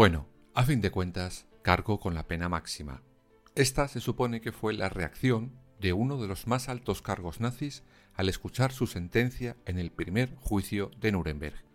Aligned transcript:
Bueno, 0.00 0.26
a 0.54 0.62
fin 0.62 0.80
de 0.80 0.90
cuentas, 0.90 1.46
cargo 1.60 2.00
con 2.00 2.14
la 2.14 2.26
pena 2.26 2.48
máxima. 2.48 3.02
Esta 3.54 3.86
se 3.86 4.00
supone 4.00 4.40
que 4.40 4.50
fue 4.50 4.72
la 4.72 4.88
reacción 4.88 5.52
de 5.78 5.92
uno 5.92 6.16
de 6.16 6.26
los 6.26 6.46
más 6.46 6.70
altos 6.70 7.02
cargos 7.02 7.38
nazis 7.38 7.82
al 8.14 8.30
escuchar 8.30 8.72
su 8.72 8.86
sentencia 8.86 9.58
en 9.66 9.78
el 9.78 9.90
primer 9.92 10.34
juicio 10.36 10.90
de 10.98 11.12
Nuremberg. 11.12 11.66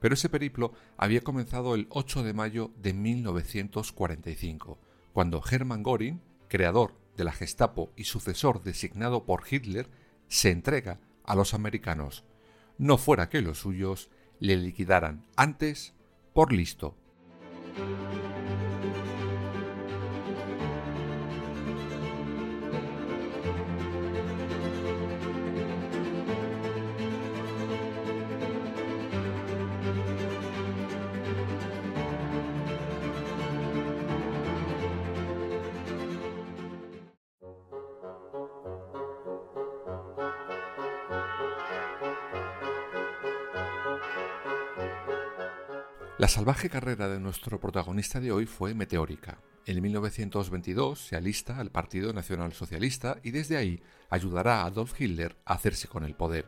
Pero 0.00 0.14
ese 0.14 0.30
periplo 0.30 0.72
había 0.96 1.20
comenzado 1.20 1.74
el 1.74 1.86
8 1.90 2.22
de 2.22 2.32
mayo 2.32 2.70
de 2.78 2.94
1945, 2.94 4.78
cuando 5.12 5.42
Hermann 5.46 5.82
Göring, 5.82 6.22
creador 6.48 6.94
de 7.18 7.24
la 7.24 7.32
Gestapo 7.32 7.92
y 7.96 8.04
sucesor 8.04 8.62
designado 8.62 9.26
por 9.26 9.42
Hitler, 9.46 9.90
se 10.28 10.50
entrega 10.50 11.00
a 11.22 11.34
los 11.34 11.52
americanos, 11.52 12.24
no 12.78 12.96
fuera 12.96 13.28
que 13.28 13.42
los 13.42 13.58
suyos 13.58 14.08
le 14.40 14.56
liquidaran 14.56 15.26
antes 15.36 15.92
por 16.32 16.50
listo. 16.50 16.96
Música 17.76 18.43
La 46.24 46.28
salvaje 46.28 46.70
carrera 46.70 47.06
de 47.10 47.20
nuestro 47.20 47.60
protagonista 47.60 48.18
de 48.18 48.32
hoy 48.32 48.46
fue 48.46 48.72
meteórica. 48.72 49.42
En 49.66 49.82
1922 49.82 50.98
se 50.98 51.16
alista 51.16 51.58
al 51.58 51.70
Partido 51.70 52.14
Nacional 52.14 52.54
Socialista 52.54 53.18
y 53.22 53.30
desde 53.30 53.58
ahí 53.58 53.82
ayudará 54.08 54.62
a 54.62 54.64
Adolf 54.64 54.98
Hitler 54.98 55.36
a 55.44 55.52
hacerse 55.52 55.86
con 55.86 56.02
el 56.02 56.16
poder. 56.16 56.46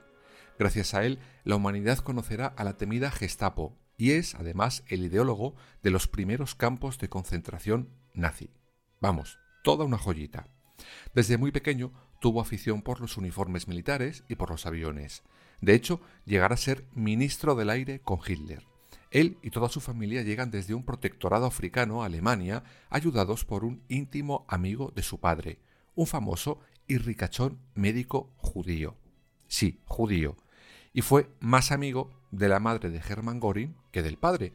Gracias 0.59 0.95
a 0.95 1.05
él, 1.05 1.19
la 1.45 1.57
humanidad 1.57 1.99
conocerá 1.99 2.47
a 2.47 2.65
la 2.65 2.79
temida 2.79 3.11
Gestapo 3.11 3.77
y 3.99 4.13
es, 4.13 4.35
además, 4.35 4.83
el 4.87 5.05
ideólogo 5.05 5.57
de 5.83 5.91
los 5.91 6.09
primeros 6.09 6.55
campos 6.55 6.97
de 6.99 7.11
concentración 7.11 7.91
nazi. 8.15 8.49
Vamos, 9.03 9.39
toda 9.63 9.85
una 9.85 9.99
joyita. 9.99 10.49
Desde 11.15 11.37
muy 11.37 11.53
pequeño 11.53 11.93
tuvo 12.19 12.41
afición 12.41 12.81
por 12.81 13.03
los 13.03 13.19
uniformes 13.19 13.69
militares 13.69 14.25
y 14.27 14.37
por 14.37 14.49
los 14.49 14.65
aviones. 14.65 15.23
De 15.61 15.75
hecho, 15.75 16.01
llegará 16.25 16.55
a 16.55 16.57
ser 16.57 16.87
ministro 16.95 17.55
del 17.57 17.69
aire 17.69 18.01
con 18.01 18.21
Hitler. 18.27 18.65
Él 19.11 19.39
y 19.43 19.51
toda 19.51 19.69
su 19.69 19.81
familia 19.81 20.23
llegan 20.23 20.51
desde 20.51 20.75
un 20.75 20.85
protectorado 20.85 21.47
africano 21.47 22.03
a 22.03 22.07
Alemania, 22.07 22.65
ayudados 22.91 23.45
por 23.45 23.65
un 23.65 23.83
íntimo 23.89 24.45
amigo 24.49 24.93
de 24.95 25.03
su 25.03 25.21
padre, 25.21 25.59
un 25.95 26.07
famoso 26.07 26.61
y 26.87 26.99
ricachón 26.99 27.59
médico 27.75 28.33
judío. 28.37 28.97
Sí, 29.49 29.81
judío. 29.87 30.37
Y 30.93 31.03
fue 31.03 31.31
más 31.41 31.73
amigo 31.73 32.11
de 32.31 32.49
la 32.49 32.61
madre 32.61 32.91
de 32.91 32.99
Hermann 32.99 33.41
Göring 33.41 33.77
que 33.93 34.03
del 34.03 34.19
padre, 34.19 34.55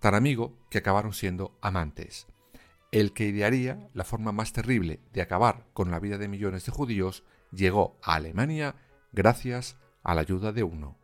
tan 0.00 0.14
amigo 0.14 0.58
que 0.70 0.78
acabaron 0.78 1.12
siendo 1.12 1.56
amantes. 1.60 2.26
El 2.90 3.12
que 3.12 3.26
idearía 3.26 3.88
la 3.94 4.04
forma 4.04 4.32
más 4.32 4.52
terrible 4.52 5.00
de 5.12 5.22
acabar 5.22 5.64
con 5.72 5.90
la 5.90 5.98
vida 5.98 6.18
de 6.18 6.28
millones 6.28 6.66
de 6.66 6.72
judíos 6.72 7.24
llegó 7.52 7.98
a 8.02 8.14
Alemania 8.16 8.74
gracias 9.12 9.76
a 10.02 10.14
la 10.14 10.22
ayuda 10.22 10.52
de 10.52 10.62
uno. 10.62 10.98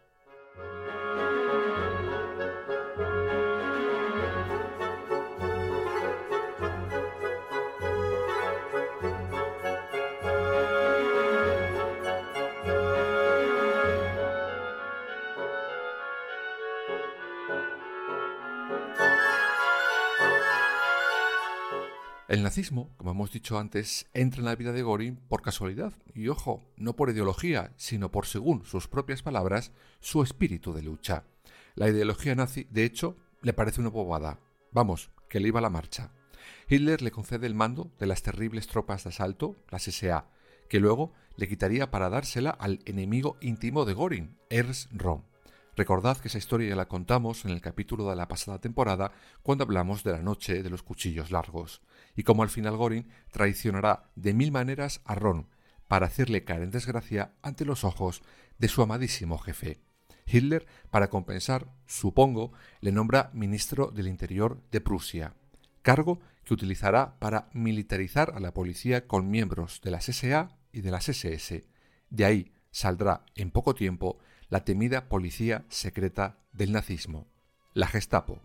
El 22.29 22.43
nazismo, 22.43 22.91
como 22.99 23.13
hemos 23.13 23.33
dicho 23.33 23.59
antes, 23.59 24.07
entra 24.13 24.41
en 24.41 24.45
la 24.45 24.55
vida 24.55 24.73
de 24.73 24.83
Göring 24.83 25.17
por 25.17 25.41
casualidad, 25.41 25.95
y 26.15 26.29
ojo, 26.29 26.63
no 26.77 26.95
por 26.95 27.09
ideología, 27.09 27.73
sino 27.79 28.11
por, 28.11 28.27
según 28.27 28.67
sus 28.67 28.87
propias 28.87 29.23
palabras, 29.23 29.73
su 30.01 30.23
espíritu 30.23 30.75
de 30.75 30.83
lucha. 30.83 31.25
La 31.75 31.89
ideología 31.89 32.35
nazi, 32.35 32.67
de 32.69 32.85
hecho, 32.85 33.17
le 33.41 33.55
parece 33.55 33.81
una 33.81 33.89
bobada. 33.89 34.41
Vamos, 34.73 35.11
que 35.31 35.41
le 35.41 35.49
iba 35.49 35.61
a 35.61 35.63
la 35.63 35.71
marcha. 35.71 36.13
Hitler 36.69 37.01
le 37.01 37.11
concede 37.11 37.47
el 37.47 37.55
mando 37.55 37.91
de 37.99 38.07
las 38.07 38.23
terribles 38.23 38.67
tropas 38.67 39.05
de 39.05 39.09
asalto, 39.09 39.57
las 39.71 39.85
SA, 39.85 40.29
que 40.69 40.81
luego 40.81 41.15
le 41.37 41.49
quitaría 41.49 41.91
para 41.91 42.11
dársela 42.11 42.51
al 42.51 42.81
enemigo 42.85 43.39
íntimo 43.41 43.87
de 43.87 43.95
Göring, 43.95 44.37
Ernst 44.51 44.93
Röhm. 44.93 45.23
Recordad 45.79 46.19
que 46.19 46.27
esa 46.27 46.39
historia 46.39 46.71
ya 46.71 46.75
la 46.75 46.89
contamos 46.89 47.45
en 47.45 47.53
el 47.53 47.61
capítulo 47.61 48.11
de 48.11 48.17
la 48.17 48.27
pasada 48.27 48.61
temporada 48.61 49.13
cuando 49.45 49.63
hablamos 49.63 50.03
de 50.03 50.11
la 50.11 50.23
noche 50.23 50.61
de 50.65 50.71
los 50.71 50.83
cuchillos 50.83 51.31
largos, 51.31 51.83
y 52.17 52.25
como 52.25 52.43
al 52.43 52.49
final 52.49 52.77
Göring 52.77 53.07
traicionará 53.31 54.11
de 54.17 54.35
mil 54.35 54.51
maneras 54.51 55.01
a 55.05 55.15
Ron 55.15 55.47
para 55.87 56.07
hacerle 56.07 56.43
caer 56.43 56.63
en 56.63 56.73
desgracia 56.73 57.31
ante 57.43 57.65
los 57.65 57.85
ojos 57.85 58.23
de 58.59 58.67
su 58.67 58.83
amadísimo 58.83 59.39
jefe. 59.39 59.79
Hitler, 60.27 60.67
para 60.91 61.11
compensar, 61.11 61.69
supongo, 61.87 62.53
le 62.81 62.91
nombra 62.91 63.31
ministro 63.33 63.93
del 63.93 64.09
Interior 64.09 64.61
de 64.73 64.81
Prusia, 64.81 65.35
cargo 65.83 66.19
que 66.43 66.55
utilizará 66.55 67.21
para 67.21 67.51
militarizar 67.53 68.33
a 68.35 68.41
la 68.41 68.53
policía 68.53 69.07
con 69.07 69.31
miembros 69.31 69.81
de 69.85 69.93
las 69.93 70.07
SA 70.07 70.59
y 70.73 70.81
de 70.81 70.91
las 70.91 71.09
SS. 71.09 71.69
De 72.11 72.25
ahí 72.25 72.53
saldrá 72.73 73.25
en 73.37 73.53
poco 73.53 73.77
tiempo 73.77 74.19
la 74.51 74.65
temida 74.65 75.09
policía 75.09 75.65
secreta 75.69 76.39
del 76.53 76.73
nazismo, 76.73 77.27
la 77.75 77.87
Gestapo. 77.87 78.41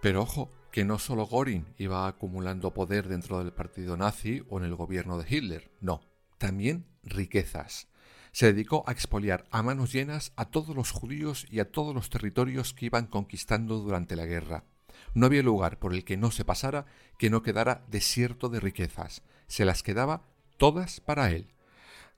Pero 0.00 0.22
ojo, 0.22 0.50
que 0.70 0.84
no 0.84 0.98
solo 0.98 1.26
Göring 1.26 1.74
iba 1.76 2.06
acumulando 2.06 2.72
poder 2.72 3.08
dentro 3.08 3.38
del 3.38 3.52
partido 3.52 3.96
nazi 3.96 4.42
o 4.48 4.58
en 4.58 4.64
el 4.64 4.74
gobierno 4.74 5.18
de 5.18 5.26
Hitler, 5.28 5.70
no, 5.80 6.00
también 6.38 6.86
riquezas. 7.08 7.88
Se 8.32 8.46
dedicó 8.52 8.84
a 8.86 8.92
expoliar 8.92 9.46
a 9.50 9.62
manos 9.62 9.92
llenas 9.92 10.32
a 10.36 10.46
todos 10.46 10.76
los 10.76 10.90
judíos 10.90 11.46
y 11.50 11.60
a 11.60 11.70
todos 11.70 11.94
los 11.94 12.10
territorios 12.10 12.74
que 12.74 12.86
iban 12.86 13.06
conquistando 13.06 13.78
durante 13.78 14.16
la 14.16 14.26
guerra. 14.26 14.64
No 15.14 15.26
había 15.26 15.42
lugar 15.42 15.78
por 15.78 15.94
el 15.94 16.04
que 16.04 16.16
no 16.16 16.30
se 16.30 16.44
pasara 16.44 16.86
que 17.18 17.30
no 17.30 17.42
quedara 17.42 17.84
desierto 17.90 18.48
de 18.48 18.60
riquezas. 18.60 19.22
Se 19.46 19.64
las 19.64 19.82
quedaba 19.82 20.22
todas 20.56 21.00
para 21.00 21.30
él. 21.30 21.48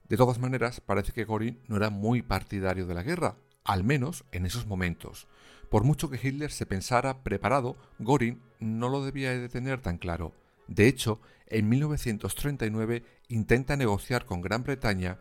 De 0.09 0.17
todas 0.17 0.39
maneras, 0.39 0.81
parece 0.81 1.13
que 1.13 1.25
Göring 1.25 1.59
no 1.67 1.77
era 1.77 1.89
muy 1.89 2.21
partidario 2.21 2.85
de 2.85 2.93
la 2.93 3.03
guerra, 3.03 3.37
al 3.63 3.83
menos 3.83 4.25
en 4.31 4.45
esos 4.45 4.67
momentos. 4.67 5.27
Por 5.69 5.85
mucho 5.85 6.09
que 6.09 6.19
Hitler 6.21 6.51
se 6.51 6.65
pensara 6.65 7.23
preparado, 7.23 7.77
Göring 7.99 8.41
no 8.59 8.89
lo 8.89 9.05
debía 9.05 9.31
de 9.31 9.47
tener 9.47 9.79
tan 9.79 9.97
claro. 9.97 10.33
De 10.67 10.87
hecho, 10.87 11.21
en 11.47 11.69
1939 11.69 13.03
intenta 13.31 13.77
negociar 13.77 14.25
con 14.25 14.41
Gran 14.41 14.63
Bretaña, 14.63 15.17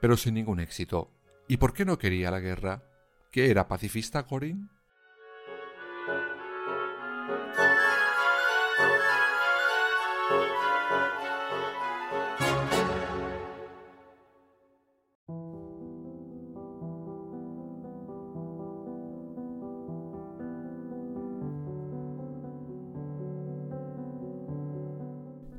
pero 0.00 0.16
sin 0.16 0.34
ningún 0.34 0.60
éxito. 0.60 1.10
¿Y 1.48 1.58
por 1.58 1.72
qué 1.72 1.84
no 1.84 1.98
quería 1.98 2.30
la 2.30 2.40
guerra? 2.40 2.82
¿Que 3.30 3.50
era 3.50 3.68
pacifista 3.68 4.24
Corin? 4.24 4.68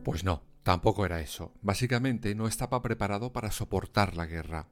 Pues 0.03 0.23
no, 0.25 0.43
tampoco 0.63 1.05
era 1.05 1.21
eso. 1.21 1.53
Básicamente 1.61 2.35
no 2.35 2.47
estaba 2.47 2.81
preparado 2.81 3.31
para 3.31 3.51
soportar 3.51 4.15
la 4.15 4.25
guerra. 4.25 4.67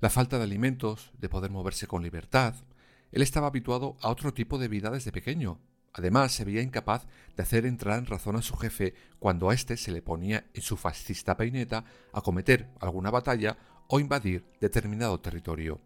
La 0.00 0.10
falta 0.10 0.38
de 0.38 0.44
alimentos, 0.44 1.12
de 1.18 1.28
poder 1.28 1.50
moverse 1.50 1.86
con 1.86 2.02
libertad. 2.02 2.54
Él 3.10 3.22
estaba 3.22 3.48
habituado 3.48 3.96
a 4.00 4.08
otro 4.08 4.32
tipo 4.32 4.58
de 4.58 4.68
vida 4.68 4.90
desde 4.90 5.12
pequeño. 5.12 5.60
Además, 5.92 6.32
se 6.32 6.44
veía 6.44 6.62
incapaz 6.62 7.06
de 7.36 7.42
hacer 7.42 7.66
entrar 7.66 7.98
en 7.98 8.06
razón 8.06 8.36
a 8.36 8.42
su 8.42 8.56
jefe 8.56 8.94
cuando 9.18 9.50
a 9.50 9.54
éste 9.54 9.76
se 9.76 9.92
le 9.92 10.00
ponía 10.00 10.46
en 10.54 10.62
su 10.62 10.76
fascista 10.76 11.36
peineta 11.36 11.84
a 12.12 12.22
cometer 12.22 12.70
alguna 12.80 13.10
batalla 13.10 13.58
o 13.88 14.00
invadir 14.00 14.46
determinado 14.60 15.20
territorio. 15.20 15.80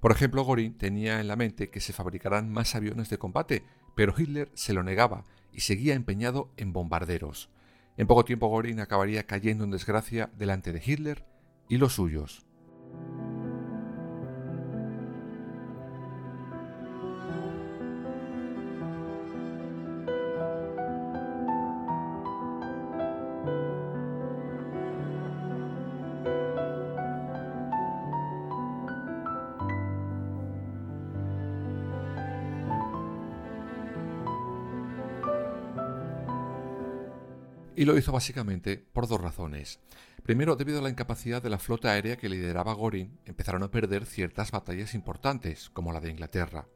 Por 0.00 0.12
ejemplo, 0.12 0.42
Goring 0.42 0.76
tenía 0.78 1.20
en 1.20 1.28
la 1.28 1.36
mente 1.36 1.70
que 1.70 1.80
se 1.80 1.92
fabricaran 1.92 2.50
más 2.50 2.74
aviones 2.74 3.10
de 3.10 3.18
combate, 3.18 3.64
pero 3.94 4.14
Hitler 4.16 4.50
se 4.54 4.72
lo 4.72 4.82
negaba 4.82 5.24
y 5.52 5.60
seguía 5.60 5.94
empeñado 5.94 6.50
en 6.56 6.72
bombarderos. 6.72 7.50
En 7.96 8.06
poco 8.06 8.24
tiempo 8.24 8.48
Goring 8.48 8.80
acabaría 8.80 9.26
cayendo 9.26 9.64
en 9.64 9.70
desgracia 9.70 10.30
delante 10.38 10.72
de 10.72 10.82
Hitler 10.84 11.24
y 11.68 11.76
los 11.76 11.94
suyos. 11.94 12.46
Y 37.74 37.86
lo 37.86 37.96
hizo 37.96 38.12
básicamente 38.12 38.76
por 38.76 39.08
dos 39.08 39.20
razones. 39.20 39.80
Primero, 40.22 40.56
debido 40.56 40.78
a 40.78 40.82
la 40.82 40.90
incapacidad 40.90 41.42
de 41.42 41.48
la 41.48 41.58
flota 41.58 41.90
aérea 41.90 42.16
que 42.16 42.28
lideraba 42.28 42.74
Goring, 42.74 43.18
empezaron 43.24 43.62
a 43.62 43.70
perder 43.70 44.04
ciertas 44.04 44.50
batallas 44.50 44.94
importantes, 44.94 45.70
como 45.70 45.92
la 45.92 46.00
de 46.00 46.10
Inglaterra. 46.10 46.68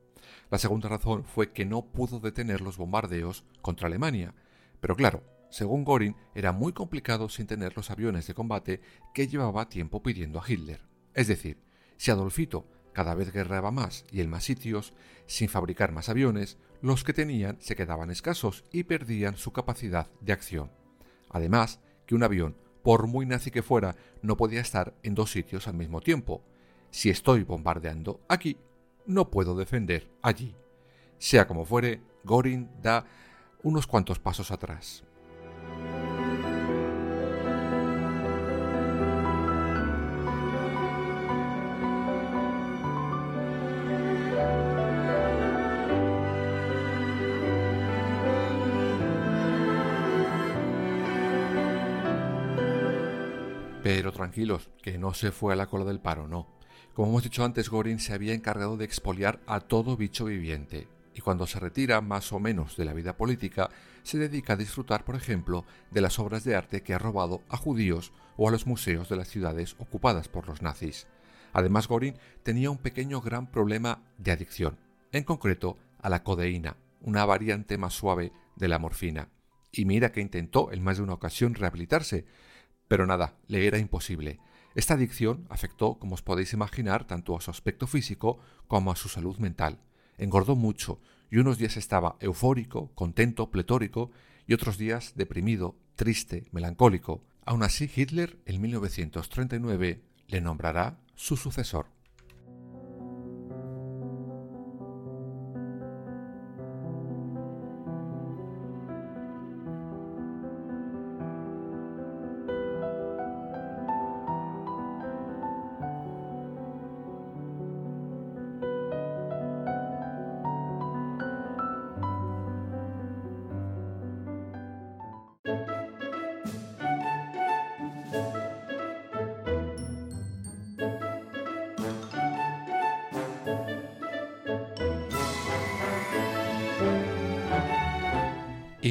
La 0.50 0.58
segunda 0.58 0.88
razón 0.88 1.24
fue 1.24 1.52
que 1.52 1.66
no 1.66 1.84
pudo 1.84 2.18
detener 2.18 2.62
los 2.62 2.78
bombardeos 2.78 3.44
contra 3.60 3.88
Alemania. 3.88 4.34
Pero 4.80 4.96
claro, 4.96 5.22
según 5.50 5.84
Goring, 5.84 6.16
era 6.34 6.52
muy 6.52 6.72
complicado 6.72 7.28
sin 7.28 7.46
tener 7.46 7.76
los 7.76 7.90
aviones 7.90 8.26
de 8.26 8.34
combate 8.34 8.80
que 9.12 9.28
llevaba 9.28 9.68
tiempo 9.68 10.02
pidiendo 10.02 10.40
a 10.40 10.44
Hitler. 10.50 10.80
Es 11.14 11.28
decir, 11.28 11.62
si 11.98 12.10
Adolfito 12.10 12.66
cada 12.94 13.14
vez 13.14 13.32
guerreaba 13.32 13.70
más 13.70 14.06
y 14.10 14.22
en 14.22 14.30
más 14.30 14.44
sitios, 14.44 14.94
sin 15.26 15.50
fabricar 15.50 15.92
más 15.92 16.08
aviones, 16.08 16.56
los 16.80 17.04
que 17.04 17.12
tenían 17.12 17.58
se 17.60 17.76
quedaban 17.76 18.10
escasos 18.10 18.64
y 18.72 18.84
perdían 18.84 19.36
su 19.36 19.52
capacidad 19.52 20.10
de 20.22 20.32
acción. 20.32 20.70
Además, 21.30 21.80
que 22.06 22.14
un 22.14 22.22
avión, 22.22 22.56
por 22.82 23.06
muy 23.06 23.26
nazi 23.26 23.50
que 23.50 23.62
fuera, 23.62 23.96
no 24.22 24.36
podía 24.36 24.60
estar 24.60 24.94
en 25.02 25.14
dos 25.14 25.30
sitios 25.32 25.66
al 25.68 25.74
mismo 25.74 26.00
tiempo. 26.00 26.42
Si 26.90 27.10
estoy 27.10 27.42
bombardeando 27.42 28.20
aquí, 28.28 28.58
no 29.06 29.30
puedo 29.30 29.56
defender 29.56 30.08
allí. 30.22 30.54
Sea 31.18 31.46
como 31.46 31.64
fuere, 31.64 32.00
Goring 32.24 32.68
da 32.82 33.04
unos 33.62 33.86
cuantos 33.86 34.18
pasos 34.18 34.50
atrás. 34.50 35.04
Tranquilos, 54.26 54.70
que 54.82 54.98
no 54.98 55.14
se 55.14 55.30
fue 55.30 55.52
a 55.52 55.56
la 55.56 55.68
cola 55.68 55.84
del 55.84 56.00
paro, 56.00 56.26
no. 56.26 56.48
Como 56.94 57.10
hemos 57.10 57.22
dicho 57.22 57.44
antes, 57.44 57.68
Goring 57.68 58.00
se 58.00 58.12
había 58.12 58.34
encargado 58.34 58.76
de 58.76 58.84
expoliar 58.84 59.38
a 59.46 59.60
todo 59.60 59.96
bicho 59.96 60.24
viviente, 60.24 60.88
y 61.14 61.20
cuando 61.20 61.46
se 61.46 61.60
retira 61.60 62.00
más 62.00 62.32
o 62.32 62.40
menos 62.40 62.76
de 62.76 62.84
la 62.84 62.92
vida 62.92 63.16
política, 63.16 63.70
se 64.02 64.18
dedica 64.18 64.54
a 64.54 64.56
disfrutar, 64.56 65.04
por 65.04 65.14
ejemplo, 65.14 65.64
de 65.92 66.00
las 66.00 66.18
obras 66.18 66.42
de 66.42 66.56
arte 66.56 66.82
que 66.82 66.92
ha 66.92 66.98
robado 66.98 67.42
a 67.48 67.56
judíos 67.56 68.12
o 68.36 68.48
a 68.48 68.50
los 68.50 68.66
museos 68.66 69.08
de 69.08 69.14
las 69.14 69.28
ciudades 69.28 69.76
ocupadas 69.78 70.26
por 70.26 70.48
los 70.48 70.60
nazis. 70.60 71.06
Además, 71.52 71.86
Goring 71.86 72.16
tenía 72.42 72.70
un 72.70 72.78
pequeño 72.78 73.20
gran 73.20 73.48
problema 73.48 74.02
de 74.18 74.32
adicción, 74.32 74.76
en 75.12 75.22
concreto 75.22 75.78
a 76.00 76.08
la 76.08 76.24
codeína, 76.24 76.76
una 77.00 77.24
variante 77.24 77.78
más 77.78 77.94
suave 77.94 78.32
de 78.56 78.66
la 78.66 78.80
morfina. 78.80 79.28
Y 79.70 79.84
mira 79.84 80.10
que 80.10 80.20
intentó 80.20 80.72
en 80.72 80.82
más 80.82 80.96
de 80.96 81.04
una 81.04 81.14
ocasión 81.14 81.54
rehabilitarse, 81.54 82.24
pero 82.88 83.06
nada, 83.06 83.36
le 83.46 83.66
era 83.66 83.78
imposible. 83.78 84.38
Esta 84.74 84.94
adicción 84.94 85.46
afectó, 85.48 85.98
como 85.98 86.14
os 86.14 86.22
podéis 86.22 86.52
imaginar, 86.52 87.06
tanto 87.06 87.36
a 87.36 87.40
su 87.40 87.50
aspecto 87.50 87.86
físico 87.86 88.38
como 88.66 88.90
a 88.90 88.96
su 88.96 89.08
salud 89.08 89.38
mental. 89.38 89.80
Engordó 90.18 90.54
mucho 90.54 91.00
y 91.30 91.38
unos 91.38 91.58
días 91.58 91.76
estaba 91.76 92.16
eufórico, 92.20 92.90
contento, 92.94 93.50
pletórico 93.50 94.10
y 94.46 94.54
otros 94.54 94.78
días 94.78 95.14
deprimido, 95.16 95.76
triste, 95.94 96.44
melancólico. 96.52 97.24
Aún 97.44 97.62
así, 97.62 97.90
Hitler 97.94 98.38
en 98.44 98.60
1939 98.60 100.02
le 100.28 100.40
nombrará 100.40 100.98
su 101.14 101.36
sucesor. 101.36 101.95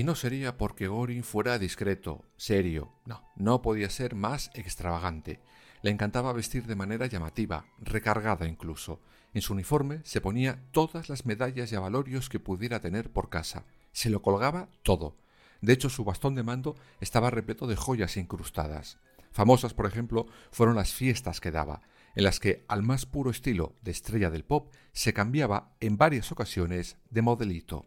No 0.06 0.16
sería 0.16 0.58
porque 0.58 0.88
Goring 0.88 1.24
fuera 1.24 1.58
discreto, 1.58 2.24
serio, 2.38 2.94
no, 3.06 3.24
no 3.36 3.62
podía 3.62 3.90
ser 3.90 4.16
más 4.16 4.52
extravagante. 4.54 5.40
Le 5.82 5.92
encantaba 5.92 6.32
vestir 6.32 6.66
de 6.68 6.76
manera 6.76 7.08
llamativa, 7.08 7.66
recargada 7.80 8.48
incluso. 8.48 9.02
En 9.34 9.42
su 9.42 9.54
uniforme 9.54 10.02
se 10.04 10.22
ponía 10.22 10.64
todas 10.72 11.10
las 11.10 11.26
medallas 11.26 11.72
y 11.72 11.76
avalorios 11.76 12.30
que 12.30 12.40
pudiera 12.40 12.80
tener 12.80 13.12
por 13.12 13.30
casa. 13.30 13.66
Se 13.92 14.10
lo 14.10 14.22
colgaba 14.22 14.70
todo. 14.84 15.18
De 15.62 15.74
hecho, 15.74 15.90
su 15.90 16.04
bastón 16.04 16.36
de 16.36 16.44
mando 16.44 16.76
estaba 17.02 17.32
repleto 17.32 17.66
de 17.68 17.76
joyas 17.76 18.16
incrustadas. 18.18 19.00
Famosas, 19.32 19.74
por 19.74 19.86
ejemplo, 19.88 20.28
fueron 20.52 20.76
las 20.76 20.94
fiestas 20.94 21.42
que 21.42 21.52
daba, 21.52 21.82
en 22.16 22.24
las 22.24 22.40
que, 22.40 22.64
al 22.68 22.84
más 22.84 23.06
puro 23.06 23.32
estilo 23.32 23.74
de 23.82 23.92
estrella 23.92 24.30
del 24.30 24.46
pop, 24.46 24.72
se 24.94 25.14
cambiaba 25.14 25.76
en 25.80 25.98
varias 25.98 26.32
ocasiones 26.32 26.98
de 27.10 27.22
modelito. 27.22 27.86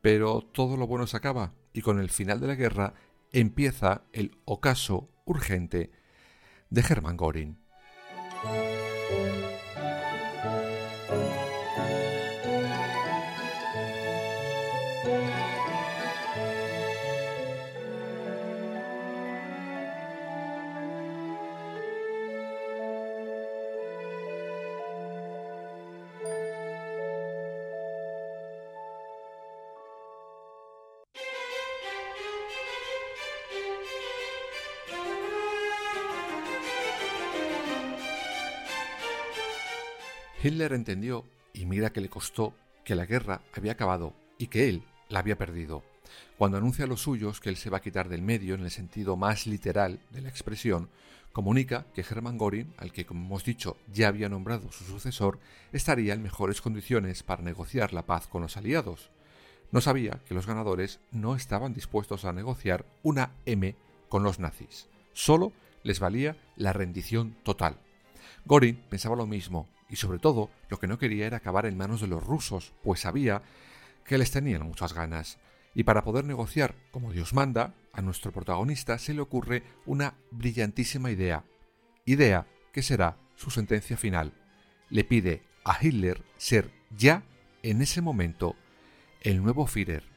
Pero 0.00 0.42
todo 0.42 0.76
lo 0.76 0.86
bueno 0.86 1.06
se 1.06 1.16
acaba 1.16 1.54
y 1.72 1.82
con 1.82 2.00
el 2.00 2.10
final 2.10 2.40
de 2.40 2.46
la 2.46 2.54
guerra 2.54 2.94
empieza 3.32 4.04
el 4.12 4.38
ocaso 4.44 5.10
urgente 5.24 5.90
de 6.70 6.80
Hermann 6.80 7.16
Göring. 7.16 7.58
Hitler 40.46 40.74
entendió, 40.74 41.24
y 41.52 41.66
mira 41.66 41.90
que 41.90 42.00
le 42.00 42.08
costó, 42.08 42.54
que 42.84 42.94
la 42.94 43.04
guerra 43.04 43.42
había 43.52 43.72
acabado 43.72 44.14
y 44.38 44.46
que 44.46 44.68
él 44.68 44.84
la 45.08 45.18
había 45.18 45.36
perdido. 45.36 45.82
Cuando 46.38 46.56
anuncia 46.56 46.84
a 46.84 46.88
los 46.88 47.02
suyos 47.02 47.40
que 47.40 47.48
él 47.48 47.56
se 47.56 47.68
va 47.68 47.78
a 47.78 47.82
quitar 47.82 48.08
del 48.08 48.22
medio 48.22 48.54
en 48.54 48.60
el 48.60 48.70
sentido 48.70 49.16
más 49.16 49.48
literal 49.48 49.98
de 50.10 50.20
la 50.20 50.28
expresión, 50.28 50.88
comunica 51.32 51.86
que 51.94 52.02
Hermann 52.02 52.38
Göring, 52.38 52.72
al 52.76 52.92
que 52.92 53.04
como 53.04 53.26
hemos 53.26 53.44
dicho 53.44 53.76
ya 53.92 54.06
había 54.06 54.28
nombrado 54.28 54.70
su 54.70 54.84
sucesor, 54.84 55.40
estaría 55.72 56.14
en 56.14 56.22
mejores 56.22 56.60
condiciones 56.60 57.24
para 57.24 57.42
negociar 57.42 57.92
la 57.92 58.06
paz 58.06 58.28
con 58.28 58.42
los 58.42 58.56
aliados. 58.56 59.10
No 59.72 59.80
sabía 59.80 60.20
que 60.28 60.34
los 60.34 60.46
ganadores 60.46 61.00
no 61.10 61.34
estaban 61.34 61.74
dispuestos 61.74 62.24
a 62.24 62.32
negociar 62.32 62.86
una 63.02 63.32
M 63.46 63.74
con 64.08 64.22
los 64.22 64.38
nazis. 64.38 64.86
Solo 65.12 65.50
les 65.82 65.98
valía 65.98 66.36
la 66.54 66.72
rendición 66.72 67.36
total. 67.42 67.80
Gorin 68.44 68.76
pensaba 68.88 69.16
lo 69.16 69.26
mismo 69.26 69.68
y 69.88 69.96
sobre 69.96 70.18
todo 70.18 70.50
lo 70.68 70.78
que 70.78 70.86
no 70.86 70.98
quería 70.98 71.26
era 71.26 71.38
acabar 71.38 71.66
en 71.66 71.76
manos 71.76 72.00
de 72.00 72.06
los 72.06 72.24
rusos, 72.24 72.72
pues 72.82 73.00
sabía 73.00 73.42
que 74.04 74.18
les 74.18 74.30
tenían 74.30 74.62
muchas 74.62 74.92
ganas. 74.92 75.38
Y 75.74 75.84
para 75.84 76.04
poder 76.04 76.24
negociar 76.24 76.74
como 76.90 77.12
Dios 77.12 77.34
manda, 77.34 77.74
a 77.92 78.02
nuestro 78.02 78.32
protagonista 78.32 78.98
se 78.98 79.14
le 79.14 79.20
ocurre 79.20 79.62
una 79.84 80.14
brillantísima 80.30 81.10
idea. 81.10 81.44
Idea 82.04 82.46
que 82.72 82.82
será 82.82 83.18
su 83.36 83.50
sentencia 83.50 83.96
final. 83.96 84.32
Le 84.90 85.04
pide 85.04 85.42
a 85.64 85.76
Hitler 85.80 86.22
ser 86.38 86.70
ya, 86.90 87.24
en 87.62 87.82
ese 87.82 88.00
momento, 88.00 88.54
el 89.20 89.42
nuevo 89.42 89.66
Führer. 89.66 90.15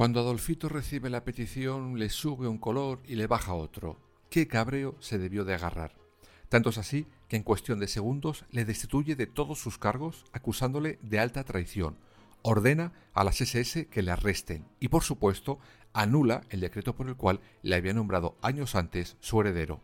Cuando 0.00 0.20
Adolfito 0.20 0.70
recibe 0.70 1.10
la 1.10 1.24
petición, 1.24 1.98
le 1.98 2.08
sube 2.08 2.48
un 2.48 2.56
color 2.56 3.02
y 3.04 3.16
le 3.16 3.26
baja 3.26 3.52
otro. 3.52 4.00
Qué 4.30 4.48
cabreo 4.48 4.96
se 4.98 5.18
debió 5.18 5.44
de 5.44 5.52
agarrar. 5.52 5.94
Tanto 6.48 6.70
es 6.70 6.78
así 6.78 7.06
que 7.28 7.36
en 7.36 7.42
cuestión 7.42 7.78
de 7.78 7.86
segundos 7.86 8.46
le 8.50 8.64
destituye 8.64 9.14
de 9.14 9.26
todos 9.26 9.58
sus 9.58 9.76
cargos 9.76 10.24
acusándole 10.32 10.98
de 11.02 11.18
alta 11.18 11.44
traición, 11.44 11.98
ordena 12.40 12.94
a 13.12 13.24
las 13.24 13.42
SS 13.42 13.88
que 13.88 14.00
le 14.00 14.10
arresten 14.10 14.64
y 14.80 14.88
por 14.88 15.02
supuesto 15.02 15.58
anula 15.92 16.44
el 16.48 16.60
decreto 16.60 16.94
por 16.94 17.06
el 17.06 17.16
cual 17.16 17.40
le 17.60 17.76
había 17.76 17.92
nombrado 17.92 18.38
años 18.40 18.76
antes 18.76 19.18
su 19.20 19.38
heredero. 19.38 19.82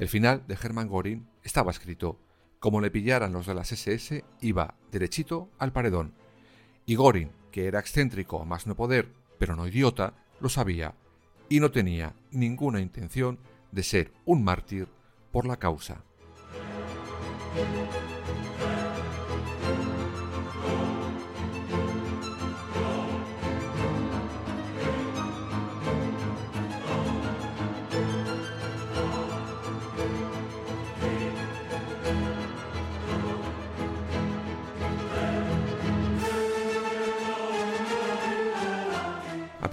El 0.00 0.08
final 0.08 0.42
de 0.48 0.58
Hermann 0.60 0.88
Göring 0.88 1.28
estaba 1.44 1.70
escrito, 1.70 2.18
como 2.58 2.80
le 2.80 2.90
pillaran 2.90 3.32
los 3.32 3.46
de 3.46 3.54
las 3.54 3.70
SS, 3.70 4.24
iba 4.40 4.74
derechito 4.90 5.48
al 5.58 5.72
paredón. 5.72 6.12
Y 6.86 6.96
Göring, 6.96 7.30
que 7.52 7.68
era 7.68 7.78
excéntrico 7.78 8.44
más 8.44 8.66
no 8.66 8.74
poder 8.74 9.22
pero 9.44 9.56
no 9.56 9.66
idiota, 9.66 10.14
lo 10.40 10.48
sabía 10.48 10.94
y 11.50 11.60
no 11.60 11.70
tenía 11.70 12.14
ninguna 12.30 12.80
intención 12.80 13.38
de 13.72 13.82
ser 13.82 14.10
un 14.24 14.42
mártir 14.42 14.88
por 15.32 15.44
la 15.44 15.58
causa. 15.58 16.02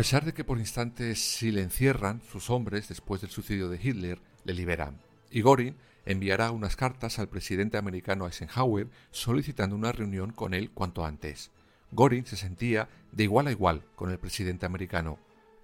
Pesar 0.02 0.26
de 0.26 0.34
que 0.34 0.44
por 0.44 0.58
instantes 0.58 1.20
si 1.20 1.52
le 1.52 1.62
encierran, 1.62 2.24
sus 2.24 2.50
hombres, 2.50 2.88
después 2.88 3.22
del 3.22 3.30
suicidio 3.30 3.70
de 3.70 3.80
Hitler, 3.80 4.20
le 4.46 4.56
liberan. 4.56 5.00
Y 5.30 5.44
Göring 5.44 5.76
enviará 6.08 6.50
unas 6.50 6.76
cartas 6.76 7.20
al 7.20 7.30
presidente 7.30 7.78
americano 7.78 8.26
Eisenhower 8.26 8.90
solicitando 9.12 9.76
una 9.76 9.92
reunión 9.92 10.32
con 10.32 10.56
él 10.56 10.72
cuanto 10.72 11.06
antes. 11.06 11.52
Göring 11.92 12.26
se 12.26 12.36
sentía 12.36 12.90
de 13.12 13.26
igual 13.26 13.46
a 13.46 13.52
igual 13.52 13.84
con 13.96 14.10
el 14.10 14.18
presidente 14.18 14.66
americano. 14.66 15.20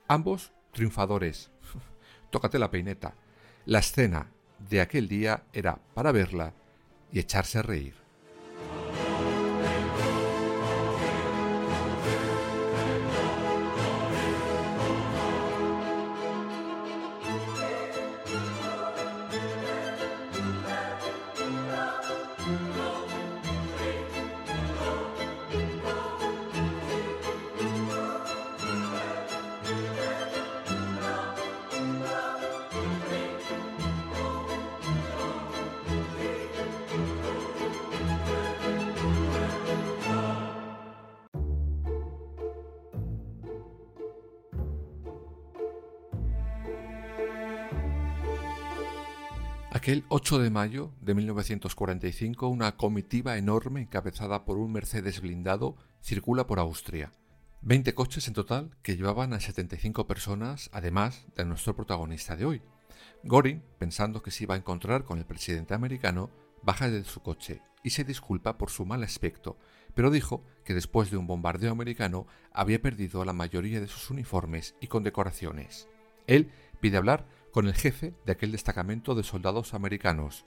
Ambos 0.07 0.51
triunfadores. 0.71 1.49
Tócate 2.29 2.59
la 2.59 2.69
peineta. 2.69 3.15
La 3.65 3.79
escena 3.79 4.27
de 4.69 4.81
aquel 4.81 5.07
día 5.07 5.45
era 5.51 5.79
para 5.95 6.11
verla 6.11 6.53
y 7.11 7.17
echarse 7.17 7.57
a 7.57 7.63
reír. 7.63 7.95
Aquel 49.77 50.05
8 50.09 50.39
de 50.39 50.49
mayo 50.49 50.91
de 51.01 51.13
1945, 51.13 52.47
una 52.47 52.75
comitiva 52.77 53.37
enorme 53.37 53.81
encabezada 53.81 54.43
por 54.43 54.57
un 54.57 54.71
Mercedes 54.71 55.21
blindado 55.21 55.75
circula 56.01 56.47
por 56.47 56.57
Austria. 56.57 57.11
Veinte 57.61 57.93
coches 57.93 58.27
en 58.27 58.33
total 58.33 58.75
que 58.81 58.95
llevaban 58.95 59.33
a 59.33 59.39
75 59.39 60.07
personas, 60.07 60.71
además 60.73 61.27
de 61.35 61.45
nuestro 61.45 61.75
protagonista 61.75 62.35
de 62.35 62.45
hoy. 62.45 62.63
Goring, 63.23 63.61
pensando 63.77 64.23
que 64.23 64.31
se 64.31 64.45
iba 64.45 64.55
a 64.55 64.57
encontrar 64.57 65.03
con 65.03 65.19
el 65.19 65.25
presidente 65.25 65.75
americano, 65.75 66.31
baja 66.63 66.89
de 66.89 67.03
su 67.03 67.21
coche 67.21 67.61
y 67.83 67.91
se 67.91 68.03
disculpa 68.03 68.57
por 68.57 68.71
su 68.71 68.83
mal 68.83 69.03
aspecto, 69.03 69.59
pero 69.93 70.09
dijo 70.09 70.43
que 70.65 70.73
después 70.73 71.11
de 71.11 71.17
un 71.17 71.27
bombardeo 71.27 71.71
americano 71.71 72.25
había 72.51 72.81
perdido 72.81 73.23
la 73.25 73.33
mayoría 73.33 73.79
de 73.79 73.87
sus 73.87 74.09
uniformes 74.09 74.73
y 74.81 74.87
condecoraciones. 74.87 75.87
Él 76.25 76.51
pide 76.81 76.97
hablar 76.97 77.27
con 77.57 77.67
el 77.67 77.73
jefe 77.73 78.13
de 78.23 78.33
aquel 78.33 78.51
destacamento 78.51 79.15
de 79.15 79.23
soldados 79.23 79.73
americanos 79.73 80.45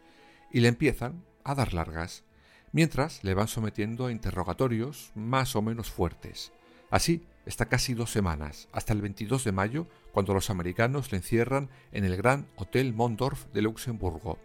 y 0.52 0.60
le 0.60 0.68
empiezan 0.68 1.24
a 1.42 1.56
dar 1.56 1.74
largas, 1.74 2.22
mientras 2.70 3.24
le 3.24 3.34
van 3.34 3.48
sometiendo 3.48 4.06
a 4.06 4.12
interrogatorios 4.12 5.10
más 5.16 5.56
o 5.56 5.60
menos 5.60 5.90
fuertes. 5.90 6.52
Así 6.88 7.26
está 7.46 7.66
casi 7.66 7.94
dos 7.94 8.12
semanas, 8.12 8.68
hasta 8.70 8.92
el 8.92 9.02
22 9.02 9.42
de 9.42 9.50
mayo, 9.50 9.88
cuando 10.12 10.34
los 10.34 10.50
americanos 10.50 11.10
le 11.10 11.18
encierran 11.18 11.68
en 11.90 12.04
el 12.04 12.16
Gran 12.16 12.46
Hotel 12.54 12.94
Mondorf 12.94 13.46
de 13.46 13.62
Luxemburgo. 13.62 14.38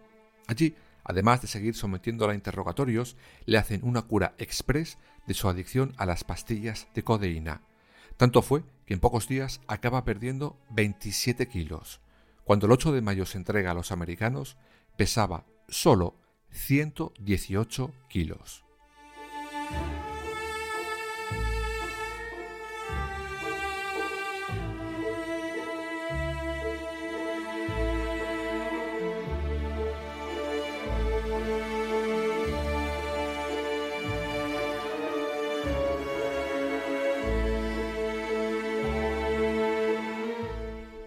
Allí, 0.48 0.74
además 1.04 1.42
de 1.42 1.46
seguir 1.46 1.76
sometiéndola 1.76 2.32
a 2.32 2.34
interrogatorios, 2.34 3.16
le 3.44 3.58
hacen 3.58 3.82
una 3.84 4.02
cura 4.02 4.34
express 4.38 4.98
de 5.28 5.34
su 5.34 5.48
adicción 5.48 5.94
a 5.98 6.04
las 6.04 6.24
pastillas 6.24 6.88
de 6.94 7.04
codeína. 7.04 7.62
Tanto 8.16 8.42
fue 8.42 8.64
que 8.86 8.94
en 8.94 8.98
pocos 8.98 9.28
días 9.28 9.60
acaba 9.68 10.04
perdiendo 10.04 10.58
27 10.70 11.46
kilos. 11.46 12.00
Cuando 12.46 12.66
el 12.66 12.72
8 12.72 12.92
de 12.92 13.00
mayo 13.00 13.26
se 13.26 13.38
entrega 13.38 13.72
a 13.72 13.74
los 13.74 13.90
americanos, 13.90 14.56
pesaba 14.96 15.46
solo 15.68 16.14
118 16.52 17.92
kilos. 18.08 18.64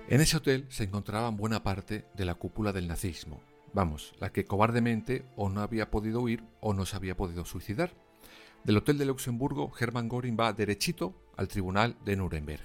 En 0.10 0.22
ese 0.22 0.38
hotel 0.38 0.66
se 0.70 0.86
encontraban 0.86 1.38
buena 1.38 1.62
parte 1.62 2.04
de 2.16 2.26
la 2.26 2.34
cúpula 2.34 2.74
del 2.74 2.88
nazismo, 2.88 3.44
vamos, 3.74 4.16
la 4.20 4.32
que 4.32 4.44
cobardemente 4.44 5.24
o 5.36 5.50
no 5.50 5.62
había 5.62 5.92
podido 5.92 6.20
huir 6.22 6.44
o 6.62 6.74
no 6.74 6.88
se 6.88 6.96
había 6.96 7.16
podido 7.16 7.46
suicidar. 7.46 7.94
Del 8.64 8.78
hotel 8.78 8.98
de 8.98 9.06
Luxemburgo, 9.06 9.72
Hermann 9.80 10.10
Göring 10.10 10.36
va 10.36 10.52
derechito 10.52 11.14
al 11.38 11.48
tribunal 11.48 11.96
de 12.06 12.16
Nuremberg. 12.16 12.64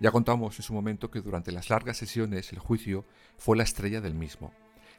Ya 0.00 0.10
contamos 0.10 0.58
en 0.58 0.62
su 0.62 0.72
momento 0.72 1.10
que 1.10 1.20
durante 1.20 1.52
las 1.52 1.68
largas 1.68 1.98
sesiones 1.98 2.54
el 2.54 2.58
juicio 2.58 3.04
fue 3.36 3.58
la 3.58 3.64
estrella 3.64 4.00
del 4.00 4.14
mismo. 4.14 4.54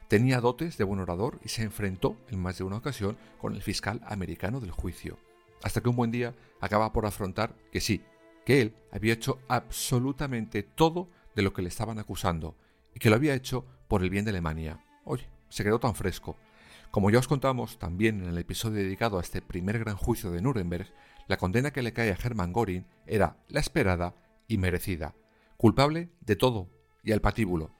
Tenía 0.06 0.40
dotes 0.40 0.78
de 0.78 0.84
buen 0.84 1.00
orador 1.00 1.40
y 1.42 1.48
se 1.48 1.64
enfrentó 1.64 2.16
en 2.28 2.40
más 2.40 2.56
de 2.56 2.62
una 2.62 2.76
ocasión 2.76 3.18
con 3.40 3.56
el 3.56 3.62
fiscal 3.62 4.00
americano 4.06 4.60
del 4.60 4.70
juicio. 4.70 5.18
hasta 5.64 5.80
que 5.80 5.88
un 5.88 5.96
buen 5.96 6.12
día 6.12 6.36
acaba 6.60 6.92
por 6.92 7.04
afrontar 7.04 7.54
que 7.72 7.80
sí, 7.80 8.02
que 8.46 8.62
él 8.62 8.74
había 8.92 9.12
hecho 9.12 9.40
absolutamente 9.48 10.62
todo 10.62 11.08
de 11.34 11.42
lo 11.42 11.52
que 11.52 11.62
le 11.62 11.68
estaban 11.68 11.98
acusando 11.98 12.56
y 12.94 12.98
que 12.98 13.10
lo 13.10 13.16
había 13.16 13.34
hecho 13.34 13.66
por 13.88 14.02
el 14.02 14.10
bien 14.10 14.24
de 14.24 14.30
Alemania. 14.30 14.84
Oye, 15.04 15.28
se 15.48 15.64
quedó 15.64 15.78
tan 15.78 15.94
fresco. 15.94 16.36
Como 16.90 17.10
ya 17.10 17.18
os 17.18 17.28
contamos 17.28 17.78
también 17.78 18.22
en 18.22 18.30
el 18.30 18.38
episodio 18.38 18.82
dedicado 18.82 19.18
a 19.18 19.22
este 19.22 19.42
primer 19.42 19.78
gran 19.78 19.96
juicio 19.96 20.30
de 20.30 20.42
Nuremberg, 20.42 20.92
la 21.28 21.36
condena 21.36 21.70
que 21.70 21.82
le 21.82 21.92
cae 21.92 22.10
a 22.10 22.18
Hermann 22.20 22.52
Göring 22.52 22.86
era 23.06 23.36
la 23.48 23.60
esperada 23.60 24.14
y 24.48 24.58
merecida, 24.58 25.14
culpable 25.56 26.10
de 26.20 26.34
todo 26.34 26.68
y 27.04 27.12
al 27.12 27.20
patíbulo. 27.20 27.70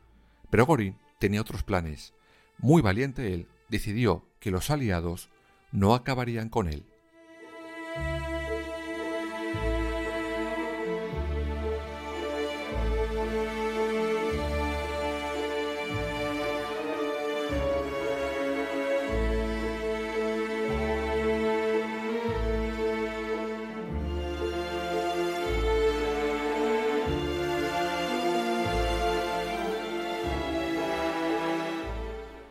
Pero 0.51 0.67
Göring 0.67 0.97
tenía 1.19 1.41
otros 1.41 1.65
planes. 1.65 2.15
Muy 2.59 2.83
valiente 2.83 3.35
él, 3.35 3.49
decidió 3.69 4.27
que 4.39 4.51
los 4.51 4.71
aliados 4.71 5.31
no 5.73 5.95
acabarían 5.95 6.49
con 6.49 6.69
él. 6.69 6.85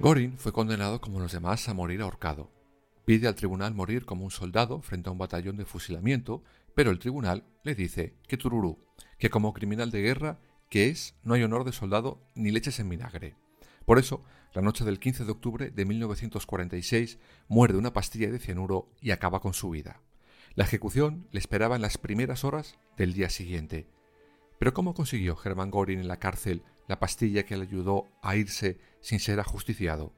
Goring 0.09 0.39
fue 0.39 0.51
condenado 0.51 1.01
como 1.01 1.19
los 1.19 1.33
demás 1.33 1.69
a 1.69 1.75
morir 1.75 2.01
ahorcado. 2.01 2.49
Pide 3.05 3.27
al 3.27 3.35
tribunal 3.35 3.75
morir 3.75 4.07
como 4.07 4.23
un 4.23 4.31
soldado 4.31 4.81
frente 4.81 5.07
a 5.07 5.11
un 5.11 5.19
batallón 5.19 5.55
de 5.55 5.65
fusilamiento, 5.65 6.43
pero 6.73 6.89
el 6.89 6.97
tribunal 6.97 7.45
le 7.63 7.75
dice 7.75 8.15
que 8.27 8.35
tururú, 8.35 8.79
que 9.19 9.29
como 9.29 9.53
criminal 9.53 9.91
de 9.91 10.01
guerra 10.01 10.39
que 10.67 10.87
es, 10.87 11.13
no 11.21 11.35
hay 11.35 11.43
honor 11.43 11.63
de 11.63 11.73
soldado 11.73 12.23
ni 12.33 12.49
leches 12.49 12.79
en 12.79 12.89
vinagre. 12.89 13.35
Por 13.85 13.99
eso, 13.99 14.23
la 14.55 14.63
noche 14.63 14.83
del 14.83 14.99
15 14.99 15.25
de 15.25 15.31
octubre 15.31 15.69
de 15.69 15.85
1946 15.85 17.19
muerde 17.47 17.77
una 17.77 17.93
pastilla 17.93 18.31
de 18.31 18.39
cianuro 18.39 18.89
y 19.01 19.11
acaba 19.11 19.41
con 19.41 19.53
su 19.53 19.69
vida. 19.69 20.01
La 20.55 20.63
ejecución 20.63 21.27
le 21.31 21.37
esperaba 21.37 21.75
en 21.75 21.83
las 21.83 21.99
primeras 21.99 22.43
horas 22.43 22.79
del 22.97 23.13
día 23.13 23.29
siguiente. 23.29 23.85
Pero 24.57 24.73
¿cómo 24.73 24.95
consiguió 24.95 25.37
Hermann 25.45 25.69
Göring 25.69 25.99
en 25.99 26.07
la 26.07 26.17
cárcel 26.17 26.63
la 26.89 26.99
pastilla 26.99 27.43
que 27.43 27.55
le 27.55 27.63
ayudó 27.63 28.07
a 28.23 28.35
irse 28.35 28.79
sin 28.99 29.19
ser 29.19 29.39
ajusticiado. 29.39 30.11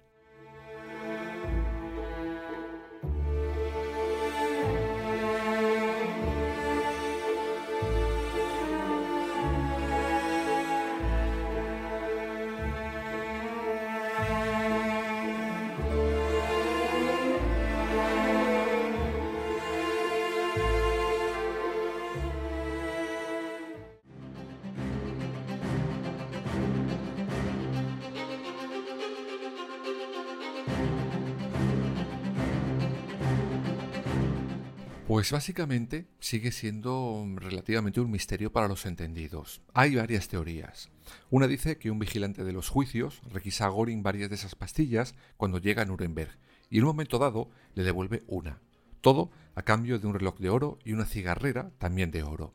Pues 35.11 35.29
básicamente 35.29 36.07
sigue 36.21 36.53
siendo 36.53 37.27
relativamente 37.35 37.99
un 37.99 38.09
misterio 38.09 38.53
para 38.53 38.69
los 38.69 38.85
entendidos. 38.85 39.61
Hay 39.73 39.97
varias 39.97 40.29
teorías. 40.29 40.89
Una 41.29 41.47
dice 41.47 41.77
que 41.77 41.91
un 41.91 41.99
vigilante 41.99 42.45
de 42.45 42.53
los 42.53 42.69
juicios 42.69 43.21
requisa 43.29 43.65
a 43.65 43.67
Goring 43.67 44.03
varias 44.03 44.29
de 44.29 44.35
esas 44.35 44.55
pastillas 44.55 45.13
cuando 45.35 45.57
llega 45.57 45.81
a 45.81 45.85
Nuremberg 45.85 46.39
y 46.69 46.77
en 46.77 46.85
un 46.85 46.91
momento 46.91 47.19
dado 47.19 47.49
le 47.75 47.83
devuelve 47.83 48.23
una. 48.27 48.61
Todo 49.01 49.31
a 49.53 49.63
cambio 49.63 49.99
de 49.99 50.07
un 50.07 50.13
reloj 50.13 50.39
de 50.39 50.49
oro 50.49 50.79
y 50.85 50.93
una 50.93 51.05
cigarrera 51.05 51.71
también 51.77 52.11
de 52.11 52.23
oro. 52.23 52.53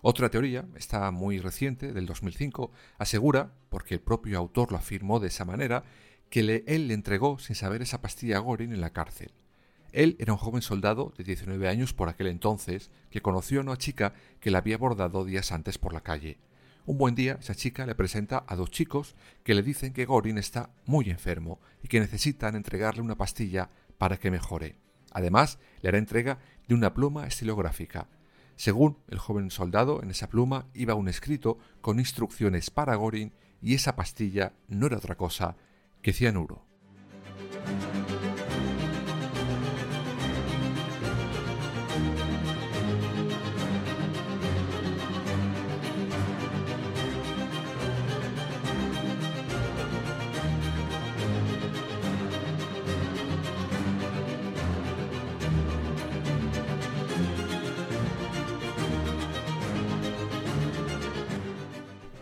Otra 0.00 0.30
teoría, 0.30 0.64
está 0.76 1.10
muy 1.10 1.40
reciente, 1.40 1.92
del 1.92 2.06
2005, 2.06 2.72
asegura, 2.96 3.52
porque 3.68 3.96
el 3.96 4.00
propio 4.00 4.38
autor 4.38 4.72
lo 4.72 4.78
afirmó 4.78 5.20
de 5.20 5.28
esa 5.28 5.44
manera, 5.44 5.84
que 6.30 6.64
él 6.66 6.88
le 6.88 6.94
entregó 6.94 7.38
sin 7.38 7.54
saber 7.54 7.82
esa 7.82 8.00
pastilla 8.00 8.38
a 8.38 8.40
Goring 8.40 8.72
en 8.72 8.80
la 8.80 8.94
cárcel. 8.94 9.30
Él 9.92 10.16
era 10.18 10.32
un 10.32 10.38
joven 10.38 10.62
soldado 10.62 11.12
de 11.16 11.24
19 11.24 11.68
años 11.68 11.94
por 11.94 12.08
aquel 12.08 12.26
entonces 12.26 12.90
que 13.10 13.22
conoció 13.22 13.60
a 13.60 13.62
una 13.62 13.76
chica 13.76 14.12
que 14.40 14.50
la 14.50 14.58
había 14.58 14.76
abordado 14.76 15.24
días 15.24 15.52
antes 15.52 15.78
por 15.78 15.92
la 15.92 16.02
calle. 16.02 16.38
Un 16.84 16.98
buen 16.98 17.14
día 17.14 17.38
esa 17.40 17.54
chica 17.54 17.86
le 17.86 17.94
presenta 17.94 18.44
a 18.46 18.56
dos 18.56 18.70
chicos 18.70 19.14
que 19.44 19.54
le 19.54 19.62
dicen 19.62 19.92
que 19.92 20.06
Gorin 20.06 20.38
está 20.38 20.70
muy 20.86 21.10
enfermo 21.10 21.60
y 21.82 21.88
que 21.88 22.00
necesitan 22.00 22.54
entregarle 22.54 23.02
una 23.02 23.16
pastilla 23.16 23.70
para 23.98 24.18
que 24.18 24.30
mejore. 24.30 24.76
Además, 25.12 25.58
le 25.80 25.88
hará 25.88 25.98
entrega 25.98 26.38
de 26.66 26.74
una 26.74 26.94
pluma 26.94 27.26
estilográfica. 27.26 28.08
Según 28.56 28.98
el 29.08 29.18
joven 29.18 29.50
soldado, 29.50 30.02
en 30.02 30.10
esa 30.10 30.28
pluma 30.28 30.66
iba 30.74 30.94
un 30.94 31.08
escrito 31.08 31.58
con 31.80 31.98
instrucciones 31.98 32.70
para 32.70 32.94
Gorin 32.94 33.32
y 33.62 33.74
esa 33.74 33.96
pastilla 33.96 34.52
no 34.68 34.86
era 34.86 34.98
otra 34.98 35.16
cosa 35.16 35.56
que 36.02 36.12
cianuro. 36.12 36.67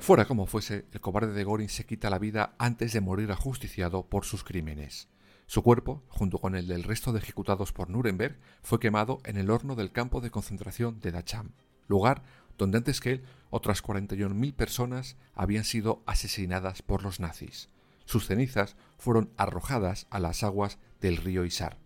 Fuera 0.07 0.25
como 0.25 0.47
fuese, 0.47 0.87
el 0.93 1.01
cobarde 1.01 1.33
de 1.33 1.43
Goring 1.43 1.69
se 1.69 1.85
quita 1.85 2.11
la 2.11 2.21
vida 2.21 2.55
antes 2.59 2.93
de 2.93 3.01
morir 3.01 3.33
ajusticiado 3.33 4.07
por 4.07 4.25
sus 4.25 4.45
crímenes. 4.45 5.09
Su 5.47 5.65
cuerpo, 5.65 6.05
junto 6.07 6.39
con 6.39 6.55
el 6.55 6.69
del 6.69 6.85
resto 6.85 7.13
de 7.13 7.19
ejecutados 7.19 7.73
por 7.73 7.91
Nuremberg, 7.91 8.39
fue 8.63 8.79
quemado 8.79 9.19
en 9.25 9.37
el 9.37 9.51
horno 9.51 9.75
del 9.75 9.91
campo 9.91 10.21
de 10.21 10.31
concentración 10.31 11.01
de 11.01 11.11
Dachau, 11.11 11.47
lugar 11.89 12.23
donde 12.57 12.79
antes 12.79 13.01
que 13.01 13.11
él 13.11 13.25
otras 13.51 13.83
41.000 13.83 14.55
personas 14.55 15.17
habían 15.35 15.65
sido 15.65 16.05
asesinadas 16.07 16.83
por 16.83 17.03
los 17.03 17.19
nazis. 17.19 17.69
Sus 18.05 18.29
cenizas 18.29 18.77
fueron 18.99 19.33
arrojadas 19.37 20.07
a 20.11 20.21
las 20.21 20.45
aguas 20.45 20.79
del 21.01 21.17
río 21.17 21.45
Isar, 21.45 21.79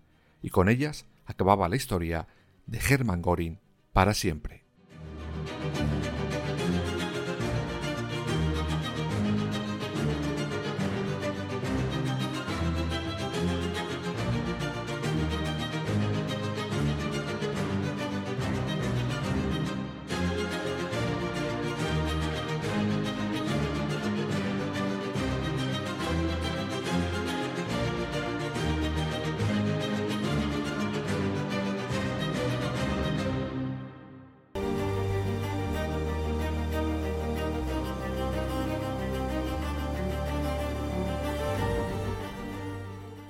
y 0.43 0.51
con 0.51 0.69
ellas 0.69 1.07
acababa 1.25 1.71
la 1.71 1.77
historia 1.77 2.29
de 2.67 2.81
Hermann 2.87 3.23
Göring 3.23 3.61
para 3.95 4.13
siempre. 4.13 4.67